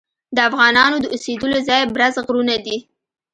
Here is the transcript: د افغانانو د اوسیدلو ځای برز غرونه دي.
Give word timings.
د 0.35 0.37
افغانانو 0.49 0.97
د 1.01 1.05
اوسیدلو 1.13 1.57
ځای 1.67 1.81
برز 1.93 2.15
غرونه 2.25 2.55
دي. 2.65 2.77